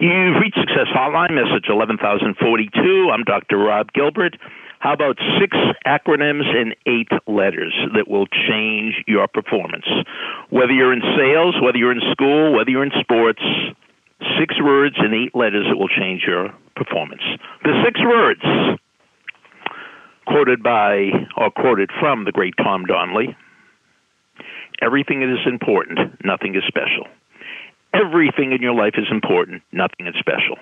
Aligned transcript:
You've 0.00 0.40
reached 0.40 0.56
Success 0.56 0.88
Hotline, 0.96 1.36
message 1.36 1.68
11042. 1.68 3.10
I'm 3.12 3.22
Dr. 3.22 3.58
Rob 3.58 3.92
Gilbert. 3.92 4.34
How 4.78 4.94
about 4.94 5.18
six 5.38 5.54
acronyms 5.86 6.48
and 6.48 6.74
eight 6.86 7.12
letters 7.28 7.74
that 7.92 8.08
will 8.08 8.26
change 8.26 8.94
your 9.06 9.28
performance? 9.28 9.84
Whether 10.48 10.72
you're 10.72 10.94
in 10.94 11.02
sales, 11.18 11.54
whether 11.60 11.76
you're 11.76 11.92
in 11.92 12.00
school, 12.12 12.56
whether 12.56 12.70
you're 12.70 12.82
in 12.82 12.92
sports, 12.98 13.42
six 14.38 14.54
words 14.58 14.96
and 14.96 15.12
eight 15.12 15.36
letters 15.36 15.66
that 15.68 15.76
will 15.76 15.92
change 15.92 16.22
your 16.26 16.48
performance. 16.76 17.20
The 17.62 17.82
six 17.84 18.00
words, 18.00 18.40
quoted 20.26 20.62
by 20.62 21.10
or 21.36 21.50
quoted 21.50 21.90
from 22.00 22.24
the 22.24 22.32
great 22.32 22.54
Tom 22.56 22.86
Donnelly 22.86 23.36
everything 24.82 25.22
is 25.22 25.38
important, 25.46 26.24
nothing 26.24 26.54
is 26.54 26.62
special. 26.66 27.06
Everything 27.92 28.52
in 28.52 28.62
your 28.62 28.74
life 28.74 28.94
is 28.96 29.06
important, 29.10 29.62
nothing 29.72 30.06
is 30.06 30.14
special. 30.18 30.56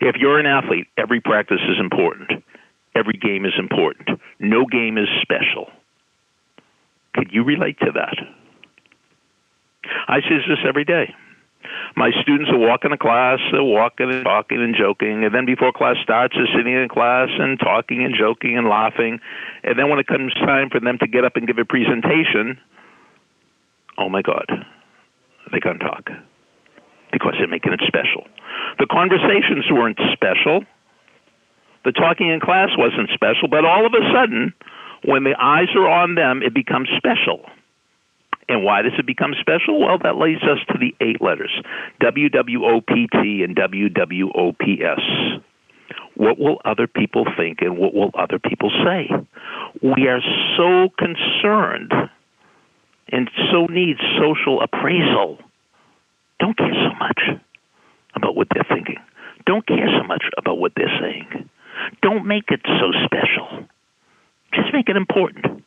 If 0.00 0.16
you're 0.16 0.38
an 0.38 0.46
athlete, 0.46 0.86
every 0.98 1.20
practice 1.20 1.60
is 1.68 1.78
important. 1.80 2.44
Every 2.94 3.14
game 3.14 3.44
is 3.44 3.54
important. 3.58 4.20
No 4.38 4.66
game 4.66 4.98
is 4.98 5.08
special. 5.22 5.70
Could 7.14 7.28
you 7.32 7.42
relate 7.42 7.78
to 7.80 7.92
that? 7.94 8.16
I 10.08 10.20
see 10.20 10.36
this 10.46 10.58
every 10.66 10.84
day. 10.84 11.14
My 11.96 12.10
students 12.22 12.50
are 12.50 12.58
walking 12.58 12.90
to 12.90 12.98
class, 12.98 13.38
they're 13.50 13.62
walking 13.62 14.10
and 14.10 14.24
talking 14.24 14.60
and 14.62 14.74
joking, 14.76 15.24
and 15.24 15.34
then 15.34 15.46
before 15.46 15.72
class 15.72 15.96
starts, 16.02 16.34
they're 16.36 16.46
sitting 16.54 16.74
in 16.74 16.88
class 16.88 17.28
and 17.38 17.58
talking 17.58 18.04
and 18.04 18.14
joking 18.14 18.58
and 18.58 18.68
laughing. 18.68 19.20
And 19.62 19.78
then 19.78 19.88
when 19.88 19.98
it 19.98 20.06
comes 20.06 20.34
time 20.34 20.68
for 20.70 20.80
them 20.80 20.98
to 20.98 21.06
get 21.06 21.24
up 21.24 21.36
and 21.36 21.46
give 21.46 21.58
a 21.58 21.64
presentation, 21.64 22.60
oh 23.96 24.08
my 24.08 24.22
God, 24.22 24.46
they 25.52 25.60
can't 25.60 25.80
talk 25.80 26.10
because 27.14 27.34
they're 27.38 27.46
making 27.46 27.72
it 27.72 27.80
special. 27.86 28.26
The 28.82 28.90
conversations 28.90 29.70
weren't 29.70 29.98
special. 30.12 30.66
The 31.84 31.92
talking 31.92 32.28
in 32.28 32.40
class 32.40 32.70
wasn't 32.76 33.10
special, 33.14 33.46
but 33.48 33.64
all 33.64 33.86
of 33.86 33.94
a 33.94 34.02
sudden, 34.12 34.52
when 35.04 35.22
the 35.22 35.38
eyes 35.38 35.68
are 35.76 35.88
on 35.88 36.16
them, 36.16 36.42
it 36.42 36.52
becomes 36.52 36.88
special. 36.96 37.46
And 38.48 38.64
why 38.64 38.82
does 38.82 38.92
it 38.98 39.06
become 39.06 39.34
special? 39.40 39.80
Well, 39.80 39.98
that 40.02 40.16
leads 40.16 40.42
us 40.42 40.58
to 40.68 40.78
the 40.78 40.94
eight 41.00 41.22
letters 41.22 41.52
WWOPT 42.02 43.44
and 43.44 43.56
WWOPS. 43.56 45.42
What 46.16 46.38
will 46.38 46.60
other 46.64 46.86
people 46.86 47.26
think 47.36 47.58
and 47.60 47.78
what 47.78 47.94
will 47.94 48.10
other 48.18 48.38
people 48.38 48.70
say? 48.84 49.08
We 49.82 50.08
are 50.08 50.20
so 50.56 50.88
concerned 50.98 51.92
and 53.08 53.30
so 53.52 53.66
need 53.66 53.96
social 54.18 54.60
appraisal. 54.62 55.38
Don't 56.44 56.58
care 56.58 56.74
so 56.74 56.92
much 56.98 57.40
about 58.14 58.36
what 58.36 58.48
they're 58.52 58.68
thinking. 58.68 58.98
Don't 59.46 59.66
care 59.66 59.88
so 59.98 60.06
much 60.06 60.24
about 60.36 60.58
what 60.58 60.72
they're 60.76 60.92
saying. 61.00 61.48
Don't 62.02 62.26
make 62.26 62.50
it 62.50 62.60
so 62.66 62.92
special. 63.02 63.64
Just 64.52 64.68
make 64.74 64.90
it 64.90 64.96
important. 64.96 65.64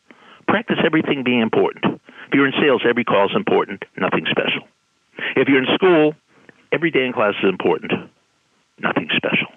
Practice 0.48 0.78
everything 0.86 1.24
being 1.24 1.42
important. 1.42 2.00
If 2.28 2.34
you're 2.34 2.46
in 2.46 2.54
sales, 2.62 2.84
every 2.88 3.04
call 3.04 3.26
is 3.26 3.36
important, 3.36 3.86
nothing 3.98 4.28
special. 4.30 4.68
If 5.36 5.48
you're 5.48 5.64
in 5.64 5.74
school, 5.74 6.14
every 6.72 6.92
day 6.92 7.08
in 7.08 7.12
class 7.12 7.34
is 7.42 7.50
important, 7.50 7.92
nothing 8.78 9.10
special. 9.16 9.48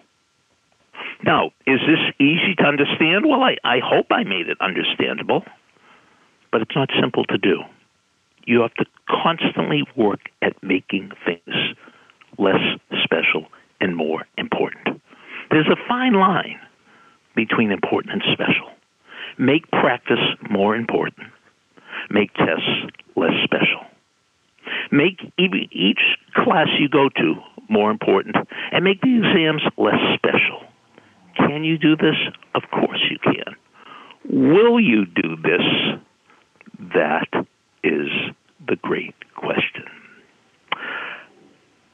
Now, 1.22 1.50
is 1.66 1.80
this 1.84 2.00
easy 2.18 2.54
to 2.60 2.64
understand? 2.64 3.26
Well, 3.28 3.42
I, 3.42 3.58
I 3.62 3.80
hope 3.84 4.06
I 4.10 4.24
made 4.24 4.48
it 4.48 4.56
understandable, 4.58 5.44
but 6.50 6.62
it's 6.62 6.74
not 6.74 6.88
simple 6.98 7.26
to 7.26 7.36
do. 7.36 7.60
You 8.50 8.62
have 8.62 8.74
to 8.74 8.84
constantly 9.08 9.84
work 9.96 10.22
at 10.42 10.60
making 10.60 11.12
things 11.24 11.54
less 12.36 12.58
special 13.04 13.46
and 13.80 13.94
more 13.94 14.26
important. 14.36 15.00
There's 15.52 15.68
a 15.68 15.76
fine 15.86 16.14
line 16.14 16.58
between 17.36 17.70
important 17.70 18.14
and 18.14 18.22
special. 18.32 18.68
Make 19.38 19.70
practice 19.70 20.18
more 20.50 20.74
important. 20.74 21.28
Make 22.10 22.34
tests 22.34 22.90
less 23.14 23.34
special. 23.44 23.86
Make 24.90 25.32
each 25.38 26.00
class 26.34 26.66
you 26.76 26.88
go 26.88 27.08
to 27.08 27.34
more 27.68 27.92
important 27.92 28.34
and 28.72 28.82
make 28.82 29.00
the 29.00 29.16
exams 29.16 29.62
less 29.78 30.00
special. 30.16 30.64
Can 31.36 31.62
you 31.62 31.78
do 31.78 31.94
this? 31.94 32.16
Of 32.56 32.62
course 32.72 33.00
you 33.08 33.18
can. 33.22 33.54
Will 34.28 34.80
you 34.80 35.06
do 35.06 35.36
this? 35.36 35.62
That 36.94 37.28
is 37.82 38.08
the 38.66 38.76
great 38.76 39.14
question. 39.34 39.84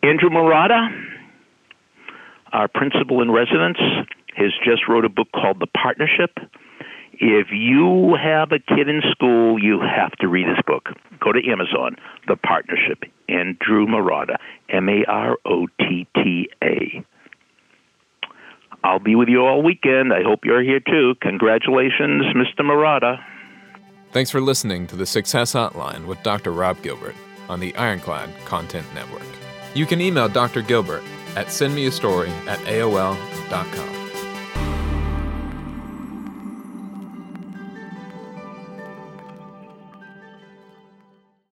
Andrew 0.07 0.29
Marotta, 0.31 0.89
our 2.53 2.69
principal 2.69 3.23
in 3.23 3.31
residence, 3.33 3.79
has 4.37 4.53
just 4.65 4.83
wrote 4.89 5.05
a 5.05 5.09
book 5.09 5.27
called 5.35 5.59
The 5.59 5.67
Partnership. 5.67 6.31
If 7.15 7.49
you 7.51 8.15
have 8.15 8.53
a 8.53 8.61
kid 8.61 8.89
in 8.89 9.03
school, 9.11 9.61
you 9.61 9.81
have 9.81 10.13
to 10.21 10.29
read 10.29 10.47
his 10.47 10.59
book. 10.65 10.91
Go 11.19 11.33
to 11.33 11.41
Amazon, 11.51 11.97
The 12.29 12.37
Partnership, 12.37 13.03
Andrew 13.29 13.87
Marotta, 13.87 14.37
M 14.69 14.89
A 14.89 15.05
R 15.09 15.39
O 15.45 15.67
T 15.81 16.07
T 16.15 16.51
A. 16.63 17.05
I'll 18.85 19.01
be 19.01 19.17
with 19.17 19.29
you 19.29 19.41
all 19.41 19.61
weekend. 19.63 20.13
I 20.13 20.23
hope 20.23 20.45
you're 20.45 20.63
here 20.63 20.79
too. 20.79 21.15
Congratulations, 21.21 22.27
Mr. 22.37 22.61
Marotta. 22.61 23.19
Thanks 24.13 24.31
for 24.31 24.41
listening 24.41 24.87
to 24.87 24.95
the 24.95 25.07
Success 25.07 25.55
Hotline 25.55 26.07
with 26.07 26.23
Dr. 26.23 26.53
Rob 26.53 26.81
Gilbert 26.83 27.17
on 27.49 27.59
the 27.59 27.75
Ironclad 27.75 28.31
Content 28.45 28.87
Network. 28.95 29.23
You 29.77 29.85
can 29.85 30.01
email 30.01 30.27
Dr. 30.27 30.63
Gilbert 30.63 31.03
at 31.37 31.49
sendmeastory 31.49 32.31
at 32.47 32.59
AOL.com. 32.61 33.96